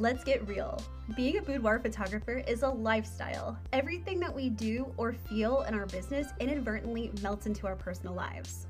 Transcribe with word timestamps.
Let's 0.00 0.22
get 0.22 0.46
real. 0.46 0.80
Being 1.16 1.38
a 1.38 1.42
boudoir 1.42 1.80
photographer 1.80 2.44
is 2.46 2.62
a 2.62 2.68
lifestyle. 2.68 3.58
Everything 3.72 4.20
that 4.20 4.32
we 4.32 4.48
do 4.48 4.94
or 4.96 5.12
feel 5.12 5.62
in 5.62 5.74
our 5.74 5.86
business 5.86 6.28
inadvertently 6.38 7.10
melts 7.20 7.46
into 7.46 7.66
our 7.66 7.74
personal 7.74 8.14
lives. 8.14 8.68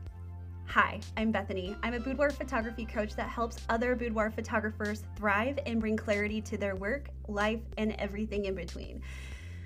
Hi, 0.69 1.01
I'm 1.19 1.31
Bethany. 1.31 1.77
I'm 1.83 1.93
a 1.93 2.01
boudoir 2.01 2.31
photography 2.31 2.87
coach 2.87 3.15
that 3.17 3.29
helps 3.29 3.59
other 3.69 3.95
boudoir 3.95 4.31
photographers 4.31 5.03
thrive 5.17 5.59
and 5.67 5.81
bring 5.81 5.99
clarity 5.99 6.41
to 6.41 6.57
their 6.57 6.77
work, 6.77 7.11
life, 7.29 7.61
and 7.77 7.93
everything 7.99 8.47
in 8.47 8.55
between. 8.55 9.03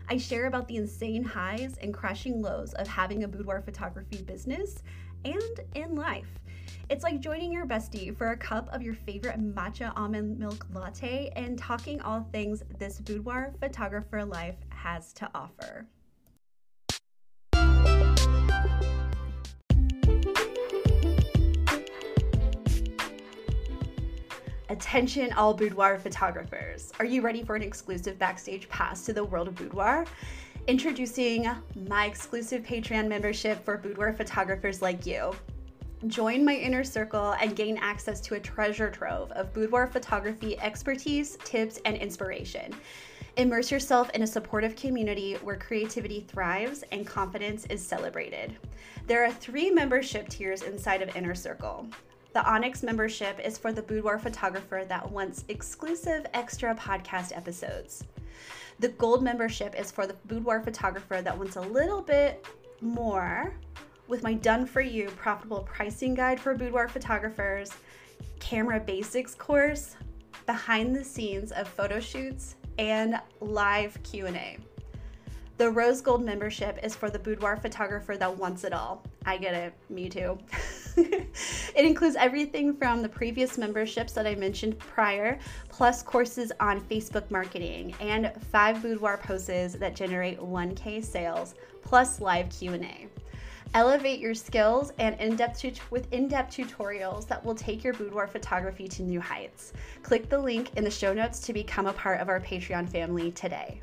I 0.08 0.16
share 0.16 0.46
about 0.46 0.66
the 0.66 0.79
insane 0.79 1.22
highs 1.22 1.76
and 1.80 1.94
crashing 1.94 2.42
lows 2.42 2.74
of 2.74 2.88
having 2.88 3.22
a 3.22 3.29
boudoir 3.29 3.62
photography 3.62 4.22
business 4.22 4.82
and 5.24 5.60
in 5.76 5.94
life. 5.94 6.40
It's 6.90 7.04
like 7.04 7.20
joining 7.20 7.52
your 7.52 7.66
bestie 7.66 8.16
for 8.16 8.32
a 8.32 8.36
cup 8.36 8.68
of 8.72 8.82
your 8.82 8.94
favorite 8.94 9.40
matcha 9.40 9.93
almond 9.96 10.38
milk 10.38 10.66
latte 10.75 11.32
and 11.36 11.58
talking 11.58 12.00
all 12.00 12.29
things 12.32 12.62
this 12.79 12.98
boudoir 12.98 13.54
photographer 13.61 14.24
life 14.24 14.57
has 14.70 15.12
to 15.14 15.30
offer. 15.34 15.86
Attention, 24.68 25.32
all 25.35 25.54
boudoir 25.54 25.99
photographers. 25.99 26.93
Are 26.99 27.04
you 27.04 27.21
ready 27.21 27.44
for 27.44 27.54
an 27.57 27.62
exclusive 27.62 28.18
backstage 28.18 28.68
pass 28.68 29.04
to 29.04 29.12
the 29.12 29.22
world 29.22 29.49
of 29.49 29.54
boudoir? 29.54 30.07
Introducing 30.66 31.49
my 31.88 32.06
exclusive 32.06 32.62
Patreon 32.62 33.06
membership 33.06 33.64
for 33.64 33.77
boudoir 33.77 34.12
photographers 34.12 34.80
like 34.80 35.05
you. 35.05 35.33
Join 36.08 36.44
my 36.44 36.55
inner 36.55 36.83
circle 36.83 37.36
and 37.41 37.55
gain 37.55 37.78
access 37.78 38.20
to 38.22 38.34
a 38.34 38.41
treasure 38.41 38.91
trove 38.91 39.30
of 39.33 39.52
boudoir 39.52 39.86
photography 39.86 40.58
expertise, 40.58 41.36
tips, 41.44 41.78
and 41.84 41.96
inspiration. 41.96 42.74
Immerse 43.36 43.70
yourself 43.70 44.10
in 44.10 44.22
a 44.22 44.27
supportive 44.27 44.74
community 44.74 45.34
where 45.42 45.56
creativity 45.56 46.27
thrives 46.28 46.82
and 46.90 47.06
confidence 47.06 47.66
is 47.66 47.86
celebrated. 47.86 48.56
There 49.06 49.24
are 49.24 49.30
three 49.30 49.70
membership 49.70 50.28
tiers 50.28 50.62
inside 50.62 51.02
of 51.02 51.14
Inner 51.14 51.36
Circle. 51.36 51.86
The 52.32 52.44
Onyx 52.44 52.82
membership 52.82 53.38
is 53.38 53.56
for 53.56 53.72
the 53.72 53.82
boudoir 53.82 54.18
photographer 54.18 54.84
that 54.88 55.08
wants 55.08 55.44
exclusive 55.48 56.27
extra 56.34 56.74
podcast 56.74 57.36
episodes. 57.36 58.02
The 58.80 58.88
Gold 58.88 59.22
membership 59.22 59.78
is 59.78 59.92
for 59.92 60.08
the 60.08 60.14
boudoir 60.24 60.62
photographer 60.62 61.22
that 61.22 61.38
wants 61.38 61.55
a 61.55 61.60
little 61.60 62.02
bit 62.02 62.44
more 62.80 63.55
with 64.12 64.22
my 64.22 64.34
done 64.34 64.66
for 64.66 64.82
you 64.82 65.08
profitable 65.16 65.60
pricing 65.60 66.12
guide 66.12 66.38
for 66.38 66.55
boudoir 66.55 66.86
photographers, 66.86 67.70
camera 68.41 68.78
basics 68.78 69.34
course, 69.34 69.96
behind 70.44 70.94
the 70.94 71.02
scenes 71.02 71.50
of 71.50 71.66
photo 71.66 71.98
shoots, 71.98 72.56
and 72.77 73.18
live 73.40 73.98
Q&A. 74.02 74.58
The 75.56 75.70
Rose 75.70 76.02
Gold 76.02 76.22
membership 76.22 76.78
is 76.83 76.94
for 76.94 77.08
the 77.08 77.18
boudoir 77.18 77.56
photographer 77.56 78.18
that 78.18 78.36
wants 78.36 78.64
it 78.64 78.74
all. 78.74 79.02
I 79.24 79.38
get 79.38 79.55
it, 79.55 79.72
me 79.88 80.10
too. 80.10 80.36
it 80.96 81.30
includes 81.74 82.16
everything 82.16 82.77
from 82.77 83.00
the 83.00 83.08
previous 83.08 83.56
memberships 83.56 84.12
that 84.12 84.27
I 84.27 84.34
mentioned 84.34 84.78
prior, 84.78 85.38
plus 85.70 86.02
courses 86.02 86.52
on 86.60 86.83
Facebook 86.83 87.30
marketing 87.30 87.94
and 87.98 88.30
five 88.50 88.83
boudoir 88.83 89.16
poses 89.16 89.72
that 89.74 89.96
generate 89.96 90.38
1k 90.38 91.02
sales, 91.02 91.55
plus 91.80 92.20
live 92.20 92.50
Q&A. 92.50 93.08
Elevate 93.74 94.20
your 94.20 94.34
skills 94.34 94.92
and 94.98 95.18
in-depth 95.18 95.62
tut- 95.62 95.90
with 95.90 96.12
in-depth 96.12 96.54
tutorials 96.54 97.26
that 97.26 97.42
will 97.42 97.54
take 97.54 97.82
your 97.82 97.94
boudoir 97.94 98.26
photography 98.26 98.86
to 98.86 99.02
new 99.02 99.18
heights. 99.18 99.72
Click 100.02 100.28
the 100.28 100.38
link 100.38 100.70
in 100.76 100.84
the 100.84 100.90
show 100.90 101.14
notes 101.14 101.40
to 101.40 101.54
become 101.54 101.86
a 101.86 101.92
part 101.94 102.20
of 102.20 102.28
our 102.28 102.38
Patreon 102.38 102.86
family 102.86 103.32
today. 103.32 103.80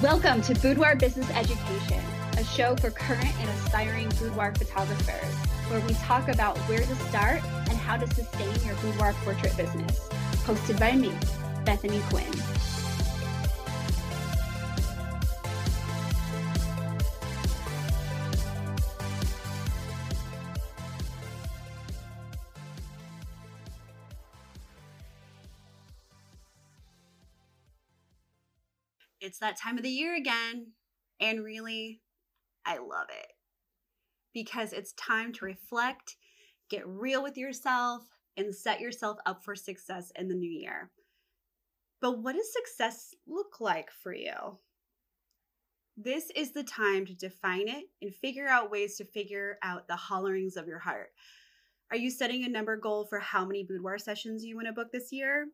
Welcome 0.00 0.40
to 0.42 0.54
Boudoir 0.54 0.94
Business 0.94 1.28
Education, 1.30 2.00
a 2.38 2.44
show 2.44 2.76
for 2.76 2.90
current 2.90 3.40
and 3.40 3.50
aspiring 3.58 4.08
boudoir 4.20 4.54
photographers, 4.54 5.34
where 5.68 5.80
we 5.80 5.94
talk 5.94 6.28
about 6.28 6.56
where 6.68 6.78
to 6.78 6.94
start 7.08 7.42
and 7.68 7.76
how 7.76 7.96
to 7.96 8.06
sustain 8.14 8.54
your 8.64 8.76
boudoir 8.76 9.14
portrait 9.24 9.56
business. 9.56 10.08
Hosted 10.44 10.78
by 10.78 10.92
me, 10.92 11.12
Bethany 11.64 12.00
Quinn. 12.10 12.24
It's 29.20 29.38
that 29.38 29.58
time 29.58 29.76
of 29.76 29.84
the 29.84 29.90
year 29.90 30.16
again, 30.16 30.72
and 31.20 31.44
really, 31.44 32.00
I 32.64 32.78
love 32.78 33.08
it 33.10 33.32
because 34.32 34.72
it's 34.72 34.92
time 34.92 35.32
to 35.34 35.44
reflect, 35.44 36.16
get 36.68 36.86
real 36.86 37.22
with 37.22 37.36
yourself, 37.36 38.04
and 38.36 38.54
set 38.54 38.80
yourself 38.80 39.18
up 39.26 39.44
for 39.44 39.54
success 39.54 40.10
in 40.16 40.28
the 40.28 40.34
new 40.34 40.50
year. 40.50 40.90
But 42.00 42.18
what 42.18 42.34
does 42.34 42.52
success 42.52 43.14
look 43.26 43.60
like 43.60 43.90
for 43.90 44.14
you? 44.14 44.58
This 45.96 46.30
is 46.34 46.52
the 46.52 46.64
time 46.64 47.04
to 47.06 47.14
define 47.14 47.68
it 47.68 47.84
and 48.00 48.14
figure 48.14 48.48
out 48.48 48.70
ways 48.70 48.96
to 48.96 49.04
figure 49.04 49.58
out 49.62 49.86
the 49.86 49.94
hollerings 49.94 50.56
of 50.56 50.66
your 50.66 50.78
heart. 50.78 51.10
Are 51.90 51.96
you 51.96 52.10
setting 52.10 52.44
a 52.44 52.48
number 52.48 52.76
goal 52.76 53.04
for 53.04 53.18
how 53.18 53.44
many 53.44 53.64
boudoir 53.64 53.98
sessions 53.98 54.44
you 54.44 54.56
want 54.56 54.68
to 54.68 54.72
book 54.72 54.92
this 54.92 55.12
year? 55.12 55.48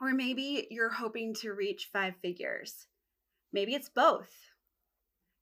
Or 0.00 0.12
maybe 0.12 0.68
you're 0.70 0.90
hoping 0.90 1.34
to 1.36 1.54
reach 1.54 1.90
five 1.92 2.14
figures. 2.22 2.86
Maybe 3.52 3.74
it's 3.74 3.88
both. 3.88 4.30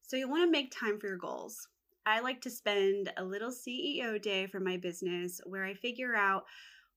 So 0.01 0.17
you 0.17 0.29
want 0.29 0.45
to 0.47 0.51
make 0.51 0.71
time 0.71 0.99
for 0.99 1.09
your 1.09 1.19
goals. 1.19 1.69
I 2.07 2.21
like 2.21 2.41
to 2.43 2.51
spend 2.51 3.13
a 3.17 3.25
little 3.25 3.51
CEO 3.51 4.21
day 4.21 4.47
for 4.47 4.61
my 4.61 4.77
business 4.77 5.41
where 5.45 5.65
I 5.65 5.75
figure 5.75 6.15
out 6.15 6.45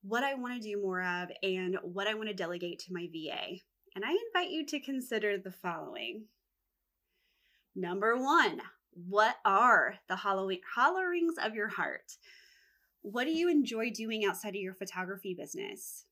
what 0.03 0.23
I 0.23 0.33
want 0.33 0.61
to 0.61 0.69
do 0.69 0.81
more 0.81 1.01
of, 1.01 1.29
and 1.41 1.77
what 1.81 2.07
I 2.07 2.13
want 2.13 2.27
to 2.27 2.35
delegate 2.35 2.79
to 2.79 2.93
my 2.93 3.07
VA. 3.11 3.57
And 3.95 4.03
I 4.03 4.17
invite 4.27 4.51
you 4.51 4.65
to 4.67 4.79
consider 4.79 5.37
the 5.37 5.51
following. 5.51 6.25
Number 7.75 8.17
one, 8.17 8.61
what 8.91 9.37
are 9.45 9.95
the 10.07 10.15
hollerings 10.15 11.37
of 11.43 11.55
your 11.55 11.69
heart? 11.69 12.17
What 13.01 13.23
do 13.25 13.31
you 13.31 13.49
enjoy 13.49 13.91
doing 13.91 14.25
outside 14.25 14.55
of 14.55 14.61
your 14.61 14.73
photography 14.73 15.33
business? 15.33 16.05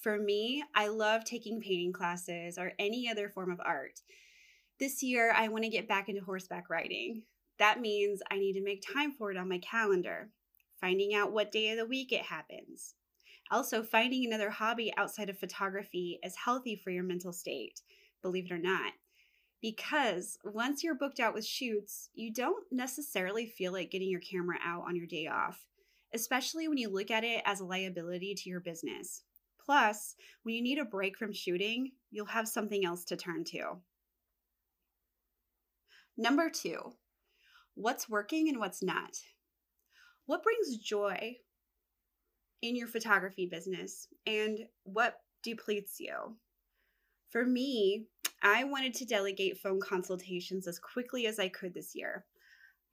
For 0.00 0.18
me, 0.18 0.64
I 0.74 0.88
love 0.88 1.24
taking 1.24 1.60
painting 1.60 1.92
classes 1.92 2.58
or 2.58 2.72
any 2.78 3.08
other 3.08 3.28
form 3.28 3.50
of 3.50 3.60
art. 3.64 4.00
This 4.78 5.02
year, 5.02 5.32
I 5.36 5.48
want 5.48 5.64
to 5.64 5.70
get 5.70 5.88
back 5.88 6.08
into 6.08 6.22
horseback 6.22 6.70
riding. 6.70 7.22
That 7.58 7.80
means 7.80 8.20
I 8.30 8.38
need 8.38 8.54
to 8.54 8.62
make 8.62 8.82
time 8.82 9.12
for 9.12 9.30
it 9.30 9.36
on 9.36 9.48
my 9.48 9.58
calendar 9.58 10.30
finding 10.80 11.14
out 11.14 11.32
what 11.32 11.52
day 11.52 11.70
of 11.70 11.78
the 11.78 11.86
week 11.86 12.12
it 12.12 12.22
happens. 12.22 12.94
Also, 13.50 13.82
finding 13.82 14.24
another 14.24 14.50
hobby 14.50 14.92
outside 14.96 15.28
of 15.28 15.38
photography 15.38 16.18
is 16.22 16.36
healthy 16.36 16.76
for 16.76 16.90
your 16.90 17.02
mental 17.02 17.32
state, 17.32 17.80
believe 18.22 18.46
it 18.46 18.54
or 18.54 18.58
not. 18.58 18.92
Because 19.60 20.38
once 20.44 20.82
you're 20.82 20.94
booked 20.94 21.20
out 21.20 21.34
with 21.34 21.44
shoots, 21.44 22.08
you 22.14 22.32
don't 22.32 22.64
necessarily 22.70 23.46
feel 23.46 23.72
like 23.72 23.90
getting 23.90 24.08
your 24.08 24.20
camera 24.20 24.56
out 24.64 24.84
on 24.86 24.96
your 24.96 25.06
day 25.06 25.26
off, 25.26 25.66
especially 26.14 26.68
when 26.68 26.78
you 26.78 26.88
look 26.88 27.10
at 27.10 27.24
it 27.24 27.42
as 27.44 27.60
a 27.60 27.64
liability 27.64 28.34
to 28.36 28.48
your 28.48 28.60
business. 28.60 29.24
Plus, 29.64 30.14
when 30.44 30.54
you 30.54 30.62
need 30.62 30.78
a 30.78 30.84
break 30.84 31.18
from 31.18 31.32
shooting, 31.32 31.92
you'll 32.10 32.26
have 32.26 32.48
something 32.48 32.84
else 32.84 33.04
to 33.04 33.16
turn 33.16 33.44
to. 33.44 33.78
Number 36.16 36.50
two, 36.50 36.94
what's 37.74 38.08
working 38.08 38.48
and 38.48 38.58
what's 38.58 38.82
not. 38.82 39.18
What 40.30 40.44
brings 40.44 40.76
joy 40.76 41.38
in 42.62 42.76
your 42.76 42.86
photography 42.86 43.46
business 43.46 44.06
and 44.28 44.60
what 44.84 45.22
depletes 45.42 45.98
you? 45.98 46.36
For 47.30 47.44
me, 47.44 48.06
I 48.40 48.62
wanted 48.62 48.94
to 48.94 49.04
delegate 49.04 49.58
phone 49.58 49.80
consultations 49.80 50.68
as 50.68 50.78
quickly 50.78 51.26
as 51.26 51.40
I 51.40 51.48
could 51.48 51.74
this 51.74 51.96
year. 51.96 52.26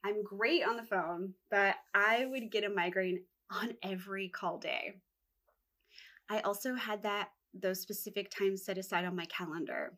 I'm 0.04 0.24
great 0.24 0.64
on 0.68 0.78
the 0.78 0.84
phone, 0.84 1.36
but 1.52 1.76
I 1.94 2.26
would 2.26 2.50
get 2.50 2.64
a 2.64 2.70
migraine 2.70 3.22
on 3.52 3.76
every 3.84 4.30
call 4.30 4.58
day. 4.58 4.96
I 6.32 6.40
also 6.40 6.74
had 6.74 7.04
that 7.04 7.30
those 7.54 7.82
specific 7.82 8.32
times 8.32 8.66
set 8.66 8.80
aside 8.80 9.06
on 9.06 9.16
my 9.16 9.26
calendar. 9.26 9.94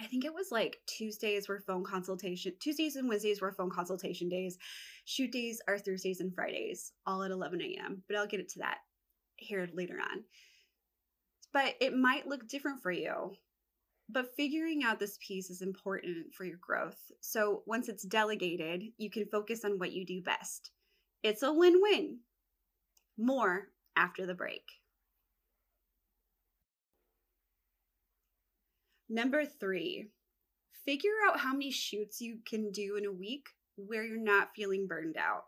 I 0.00 0.06
think 0.06 0.24
it 0.24 0.34
was 0.34 0.52
like 0.52 0.80
Tuesdays 0.86 1.48
were 1.48 1.60
phone 1.60 1.84
consultation. 1.84 2.52
Tuesdays 2.60 2.96
and 2.96 3.08
Wednesdays 3.08 3.40
were 3.40 3.52
phone 3.52 3.70
consultation 3.70 4.28
days. 4.28 4.58
Shoot 5.06 5.32
days 5.32 5.60
are 5.66 5.78
Thursdays 5.78 6.20
and 6.20 6.34
Fridays, 6.34 6.92
all 7.06 7.22
at 7.22 7.30
11 7.30 7.62
a.m. 7.62 8.02
But 8.06 8.16
I'll 8.16 8.26
get 8.26 8.40
it 8.40 8.48
to 8.50 8.58
that 8.58 8.78
here 9.36 9.68
later 9.72 9.98
on. 9.98 10.24
But 11.52 11.76
it 11.80 11.96
might 11.96 12.26
look 12.26 12.46
different 12.46 12.82
for 12.82 12.90
you. 12.90 13.36
But 14.08 14.36
figuring 14.36 14.84
out 14.84 15.00
this 15.00 15.18
piece 15.26 15.50
is 15.50 15.62
important 15.62 16.32
for 16.34 16.44
your 16.44 16.58
growth. 16.60 16.98
So 17.20 17.62
once 17.66 17.88
it's 17.88 18.04
delegated, 18.04 18.84
you 18.98 19.10
can 19.10 19.26
focus 19.26 19.64
on 19.64 19.78
what 19.78 19.92
you 19.92 20.04
do 20.04 20.22
best. 20.22 20.70
It's 21.22 21.42
a 21.42 21.52
win 21.52 21.80
win. 21.80 22.18
More 23.18 23.68
after 23.96 24.26
the 24.26 24.34
break. 24.34 24.62
Number 29.08 29.44
three, 29.44 30.08
figure 30.84 31.10
out 31.28 31.40
how 31.40 31.52
many 31.52 31.70
shoots 31.70 32.20
you 32.20 32.38
can 32.44 32.72
do 32.72 32.96
in 32.96 33.06
a 33.06 33.12
week 33.12 33.48
where 33.76 34.04
you're 34.04 34.18
not 34.18 34.54
feeling 34.54 34.86
burned 34.86 35.16
out. 35.16 35.44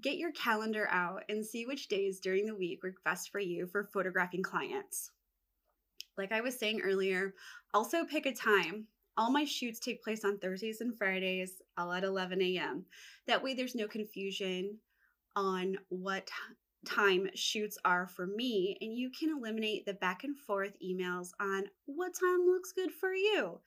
Get 0.00 0.16
your 0.16 0.32
calendar 0.32 0.86
out 0.90 1.24
and 1.28 1.44
see 1.44 1.66
which 1.66 1.88
days 1.88 2.20
during 2.20 2.46
the 2.46 2.54
week 2.54 2.82
work 2.82 3.02
best 3.04 3.30
for 3.30 3.40
you 3.40 3.66
for 3.66 3.90
photographing 3.92 4.42
clients. 4.42 5.10
Like 6.16 6.32
I 6.32 6.40
was 6.40 6.58
saying 6.58 6.82
earlier, 6.82 7.34
also 7.74 8.04
pick 8.04 8.26
a 8.26 8.32
time. 8.32 8.86
All 9.16 9.30
my 9.30 9.44
shoots 9.44 9.80
take 9.80 10.02
place 10.02 10.24
on 10.24 10.38
Thursdays 10.38 10.80
and 10.80 10.96
Fridays, 10.96 11.60
all 11.76 11.92
at 11.92 12.04
11 12.04 12.40
a.m. 12.40 12.84
That 13.26 13.42
way, 13.42 13.54
there's 13.54 13.74
no 13.74 13.88
confusion 13.88 14.78
on 15.34 15.76
what 15.88 16.30
time 16.86 17.28
shoots 17.34 17.78
are 17.84 18.06
for 18.06 18.26
me, 18.26 18.76
and 18.80 18.96
you 18.96 19.10
can 19.10 19.36
eliminate 19.36 19.84
the 19.84 19.94
back 19.94 20.24
and 20.24 20.36
forth 20.36 20.72
emails 20.84 21.30
on 21.40 21.64
what 21.86 22.14
time 22.18 22.46
looks 22.46 22.72
good 22.72 22.92
for 22.92 23.14
you. 23.14 23.60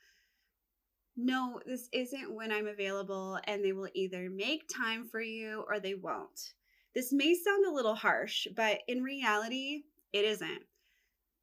No, 1.15 1.60
this 1.65 1.89
isn't 1.92 2.33
when 2.33 2.51
I'm 2.51 2.68
available, 2.68 3.39
and 3.45 3.63
they 3.63 3.71
will 3.71 3.89
either 3.94 4.30
make 4.30 4.68
time 4.68 5.06
for 5.06 5.21
you 5.21 5.63
or 5.68 5.80
they 5.80 5.94
won't. 5.94 6.54
This 6.95 7.13
may 7.13 7.36
sound 7.36 7.65
a 7.65 7.71
little 7.71 7.95
harsh, 7.95 8.48
but 8.56 8.80
in 8.88 9.04
reality, 9.04 9.83
it 10.12 10.25
isn't. 10.25 10.63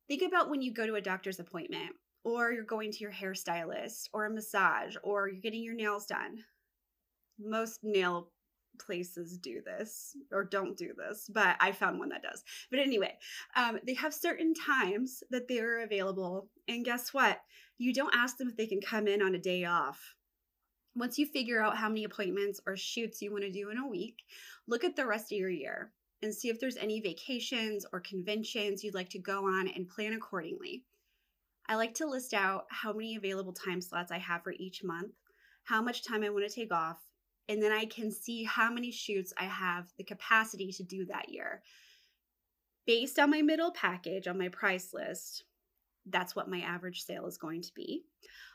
Think 0.09 0.23
about 0.23 0.51
when 0.51 0.61
you 0.61 0.73
go 0.73 0.87
to 0.87 0.97
a 0.97 1.01
doctor's 1.01 1.39
appointment, 1.39 1.93
or 2.25 2.53
you're 2.53 2.65
going 2.65 2.91
to 2.91 2.99
your 2.99 3.13
hairstylist, 3.13 4.09
or 4.13 4.27
a 4.27 4.31
massage, 4.31 4.97
or 5.05 5.29
you're 5.29 5.41
getting 5.41 5.63
your 5.63 5.75
nails 5.75 6.07
done. 6.07 6.45
Most 7.39 7.81
nail 7.85 8.33
places 8.81 9.39
do 9.39 9.61
this 9.65 10.17
or 10.33 10.45
don't 10.45 10.77
do 10.77 10.93
this, 10.97 11.31
but 11.33 11.57
I 11.61 11.73
found 11.73 11.99
one 11.99 12.09
that 12.11 12.23
does. 12.23 12.43
But 12.71 12.81
anyway, 12.81 13.17
um, 13.55 13.79
they 13.87 13.95
have 13.95 14.15
certain 14.15 14.55
times 14.55 15.23
that 15.31 15.49
they're 15.49 15.83
available. 15.83 16.49
And 16.69 16.85
guess 16.85 17.15
what? 17.15 17.41
You 17.79 17.93
don't 17.93 18.15
ask 18.15 18.37
them 18.37 18.49
if 18.49 18.57
they 18.57 18.67
can 18.67 18.81
come 18.81 19.07
in 19.07 19.23
on 19.23 19.35
a 19.35 19.39
day 19.39 19.65
off. 19.65 20.15
Once 20.97 21.19
you 21.19 21.27
figure 21.27 21.63
out 21.63 21.77
how 21.77 21.89
many 21.89 22.05
appointments 22.05 22.61
or 22.67 22.77
shoots 22.77 23.23
you 23.23 23.31
want 23.31 23.45
to 23.45 23.53
do 23.53 23.71
in 23.71 23.79
a 23.79 23.89
week, 23.89 24.17
look 24.67 24.85
at 24.85 24.97
the 24.97 25.07
rest 25.07 25.33
of 25.33 25.39
your 25.39 25.51
year 25.51 25.93
and 26.23 26.35
see 26.35 26.49
if 26.49 26.61
there's 26.61 26.77
any 26.77 27.01
vacations 27.01 27.87
or 27.93 28.01
conventions 28.01 28.83
you'd 28.83 28.95
like 28.95 29.09
to 29.09 29.19
go 29.19 29.47
on 29.47 29.69
and 29.69 29.89
plan 29.89 30.13
accordingly. 30.13 30.85
I 31.69 31.77
like 31.77 31.95
to 31.95 32.07
list 32.07 32.35
out 32.35 32.65
how 32.69 32.93
many 32.93 33.17
available 33.17 33.53
time 33.53 33.81
slots 33.81 34.11
I 34.11 34.19
have 34.19 34.43
for 34.43 34.53
each 34.59 34.83
month, 34.83 35.13
how 35.65 35.81
much 35.81 36.05
time 36.05 36.25
I 36.25 36.31
want 36.31 36.49
to 36.49 36.55
take 36.55 36.73
off, 36.73 36.99
and 37.51 37.61
then 37.61 37.73
I 37.73 37.85
can 37.85 38.13
see 38.13 38.45
how 38.45 38.71
many 38.71 38.93
shoots 38.93 39.33
I 39.37 39.43
have 39.43 39.93
the 39.99 40.05
capacity 40.05 40.71
to 40.71 40.85
do 40.85 41.05
that 41.07 41.31
year. 41.31 41.63
Based 42.87 43.19
on 43.19 43.29
my 43.29 43.43
middle 43.43 43.73
package 43.73 44.29
on 44.29 44.39
my 44.39 44.49
price 44.49 44.95
list, 44.95 45.43
that's 46.07 46.37
what 46.37 46.49
my 46.49 46.61
average 46.61 47.03
sale 47.03 47.27
is 47.27 47.39
going 47.39 47.63
to 47.63 47.75
be. 47.75 48.05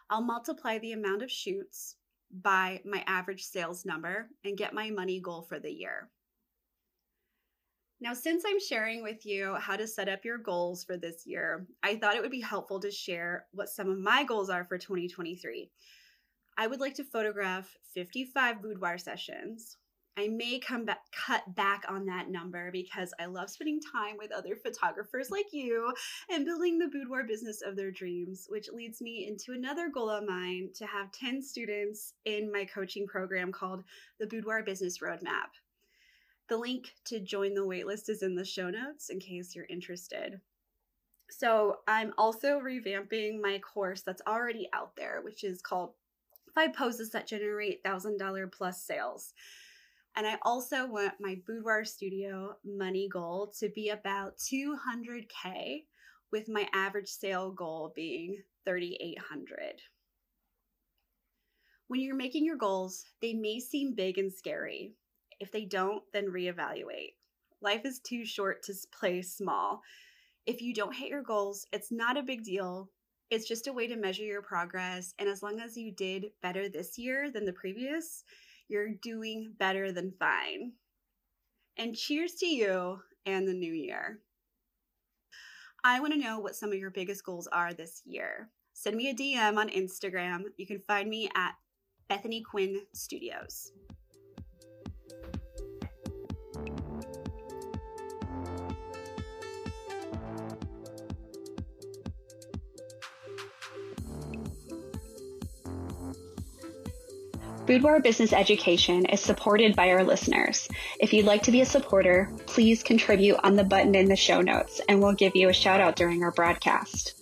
I'll 0.09 0.21
multiply 0.21 0.77
the 0.77 0.93
amount 0.93 1.23
of 1.23 1.29
shoots 1.29 1.97
by 2.31 2.79
my 2.85 3.03
average 3.05 3.43
sales 3.43 3.85
number 3.85 4.29
and 4.45 4.57
get 4.57 4.73
my 4.73 4.89
money 4.91 5.19
goal 5.19 5.41
for 5.41 5.59
the 5.59 5.71
year. 5.71 6.09
Now, 7.99 8.13
since 8.13 8.45
I'm 8.47 8.61
sharing 8.61 9.03
with 9.03 9.25
you 9.25 9.55
how 9.55 9.75
to 9.75 9.87
set 9.87 10.07
up 10.07 10.23
your 10.23 10.37
goals 10.37 10.85
for 10.85 10.95
this 10.95 11.25
year, 11.25 11.67
I 11.83 11.97
thought 11.97 12.15
it 12.15 12.21
would 12.21 12.31
be 12.31 12.41
helpful 12.41 12.79
to 12.79 12.91
share 12.91 13.47
what 13.51 13.67
some 13.67 13.89
of 13.89 13.99
my 13.99 14.23
goals 14.23 14.49
are 14.49 14.63
for 14.63 14.77
2023. 14.77 15.69
I 16.57 16.67
would 16.67 16.79
like 16.79 16.95
to 16.95 17.03
photograph 17.03 17.75
55 17.93 18.61
boudoir 18.61 18.97
sessions. 18.97 19.77
I 20.17 20.29
may 20.29 20.59
come 20.59 20.85
back 20.85 21.01
cut 21.11 21.43
back 21.53 21.83
on 21.89 22.05
that 22.05 22.29
number 22.29 22.71
because 22.71 23.13
I 23.19 23.25
love 23.25 23.49
spending 23.49 23.81
time 23.81 24.15
with 24.17 24.31
other 24.31 24.55
photographers 24.55 25.29
like 25.29 25.51
you 25.51 25.91
and 26.29 26.45
building 26.45 26.79
the 26.79 26.87
boudoir 26.87 27.25
business 27.25 27.61
of 27.61 27.75
their 27.75 27.91
dreams, 27.91 28.45
which 28.47 28.69
leads 28.71 29.01
me 29.01 29.27
into 29.27 29.51
another 29.51 29.89
goal 29.89 30.09
of 30.09 30.25
mine 30.25 30.69
to 30.75 30.85
have 30.85 31.11
10 31.11 31.41
students 31.41 32.13
in 32.23 32.49
my 32.49 32.63
coaching 32.63 33.05
program 33.05 33.51
called 33.51 33.83
the 34.17 34.27
Boudoir 34.27 34.63
Business 34.63 34.99
Roadmap. 34.99 35.51
The 36.47 36.57
link 36.57 36.85
to 37.07 37.19
join 37.19 37.53
the 37.53 37.65
waitlist 37.65 38.07
is 38.07 38.23
in 38.23 38.35
the 38.35 38.45
show 38.45 38.69
notes 38.69 39.09
in 39.09 39.19
case 39.19 39.53
you're 39.53 39.65
interested. 39.69 40.39
So, 41.29 41.79
I'm 41.87 42.13
also 42.19 42.59
revamping 42.59 43.41
my 43.41 43.59
course 43.59 44.03
that's 44.03 44.21
already 44.27 44.69
out 44.73 44.95
there, 44.95 45.21
which 45.23 45.43
is 45.43 45.59
called 45.59 45.93
five 46.55 46.73
poses 46.73 47.11
that 47.11 47.27
generate 47.27 47.83
$1,000 47.83 48.51
plus 48.51 48.81
sales. 48.81 49.33
And 50.15 50.25
I 50.25 50.37
also 50.43 50.87
want 50.87 51.13
my 51.19 51.35
boudoir 51.45 51.83
studio 51.83 52.55
money 52.63 53.09
goal 53.11 53.53
to 53.59 53.69
be 53.69 53.89
about 53.89 54.37
200K, 54.37 55.83
with 56.31 56.49
my 56.49 56.67
average 56.73 57.09
sale 57.09 57.51
goal 57.51 57.91
being 57.95 58.41
3,800. 58.65 59.81
When 61.87 61.99
you're 61.99 62.15
making 62.15 62.45
your 62.45 62.57
goals, 62.57 63.05
they 63.21 63.33
may 63.33 63.59
seem 63.59 63.93
big 63.93 64.17
and 64.17 64.33
scary. 64.33 64.93
If 65.39 65.51
they 65.51 65.65
don't, 65.65 66.01
then 66.13 66.25
reevaluate. 66.25 67.13
Life 67.61 67.85
is 67.85 67.99
too 67.99 68.25
short 68.25 68.63
to 68.63 68.73
play 68.97 69.21
small. 69.21 69.81
If 70.45 70.61
you 70.61 70.73
don't 70.73 70.95
hit 70.95 71.09
your 71.09 71.23
goals, 71.23 71.65
it's 71.71 71.91
not 71.91 72.17
a 72.17 72.23
big 72.23 72.43
deal. 72.43 72.89
It's 73.31 73.47
just 73.47 73.67
a 73.67 73.73
way 73.73 73.87
to 73.87 73.95
measure 73.95 74.23
your 74.23 74.41
progress. 74.41 75.13
And 75.19 75.27
as 75.27 75.41
long 75.41 75.59
as 75.59 75.75
you 75.75 75.91
did 75.91 76.27
better 76.41 76.69
this 76.69 76.97
year 76.97 77.31
than 77.31 77.45
the 77.45 77.53
previous, 77.53 78.23
you're 78.67 78.93
doing 79.01 79.53
better 79.57 79.91
than 79.91 80.13
fine. 80.19 80.73
And 81.77 81.95
cheers 81.95 82.33
to 82.35 82.45
you 82.45 82.99
and 83.25 83.47
the 83.47 83.53
new 83.53 83.73
year. 83.73 84.19
I 85.83 85.99
want 85.99 86.13
to 86.13 86.19
know 86.19 86.39
what 86.39 86.55
some 86.55 86.71
of 86.71 86.79
your 86.79 86.89
biggest 86.89 87.23
goals 87.23 87.47
are 87.47 87.73
this 87.73 88.01
year. 88.05 88.49
Send 88.73 88.95
me 88.95 89.09
a 89.09 89.13
DM 89.13 89.57
on 89.57 89.69
Instagram. 89.69 90.43
You 90.57 90.65
can 90.65 90.79
find 90.79 91.09
me 91.09 91.29
at 91.35 91.53
Bethany 92.07 92.41
Quinn 92.41 92.81
Studios. 92.93 93.71
Boudoir 107.65 107.99
Business 107.99 108.31
Education 108.31 109.07
is 109.07 109.19
supported 109.19 109.75
by 109.75 109.89
our 109.89 110.03
listeners. 110.03 110.69
If 110.99 111.13
you'd 111.13 111.25
like 111.25 111.43
to 111.43 111.51
be 111.51 111.61
a 111.61 111.65
supporter, 111.65 112.31
please 112.45 112.83
contribute 112.83 113.39
on 113.43 113.55
the 113.55 113.63
button 113.63 113.95
in 113.95 114.07
the 114.07 114.15
show 114.15 114.41
notes 114.41 114.81
and 114.87 115.01
we'll 115.01 115.13
give 115.13 115.35
you 115.35 115.49
a 115.49 115.53
shout 115.53 115.81
out 115.81 115.95
during 115.95 116.21
our 116.21 116.31
broadcast. 116.31 117.15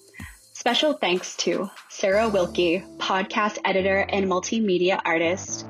Special 0.51 0.93
thanks 0.93 1.38
to 1.38 1.69
Sarah 1.88 2.27
Wilkie, 2.27 2.83
podcast 2.97 3.57
editor 3.63 4.00
and 4.00 4.25
multimedia 4.27 5.00
artist, 5.05 5.65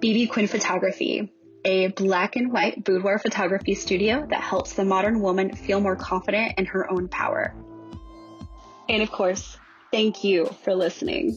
BB 0.00 0.30
Quinn 0.30 0.46
Photography, 0.46 1.30
a 1.62 1.88
black 1.88 2.36
and 2.36 2.50
white 2.50 2.82
boudoir 2.82 3.18
photography 3.18 3.74
studio 3.74 4.26
that 4.30 4.40
helps 4.40 4.72
the 4.72 4.86
modern 4.86 5.20
woman 5.20 5.54
feel 5.54 5.80
more 5.80 5.96
confident 5.96 6.54
in 6.56 6.64
her 6.64 6.90
own 6.90 7.08
power. 7.08 7.54
And 8.88 9.02
of 9.02 9.12
course, 9.12 9.58
thank 9.92 10.24
you 10.24 10.46
for 10.64 10.74
listening. 10.74 11.36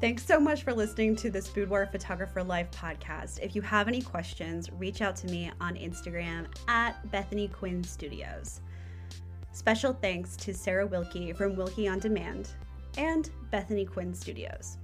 Thanks 0.00 0.24
so 0.24 0.38
much 0.38 0.62
for 0.62 0.72
listening 0.72 1.16
to 1.16 1.28
this 1.28 1.48
Boudoir 1.48 1.86
Photographer 1.86 2.40
Life 2.44 2.70
podcast. 2.70 3.40
If 3.40 3.56
you 3.56 3.62
have 3.62 3.88
any 3.88 4.00
questions, 4.00 4.70
reach 4.70 5.02
out 5.02 5.16
to 5.16 5.26
me 5.26 5.50
on 5.60 5.74
Instagram 5.74 6.46
at 6.68 7.10
Bethany 7.10 7.48
Quinn 7.48 7.82
Studios. 7.82 8.60
Special 9.50 9.92
thanks 9.92 10.36
to 10.36 10.54
Sarah 10.54 10.86
Wilkie 10.86 11.32
from 11.32 11.56
Wilkie 11.56 11.88
On 11.88 11.98
Demand 11.98 12.50
and 12.96 13.30
Bethany 13.50 13.84
Quinn 13.84 14.14
Studios. 14.14 14.78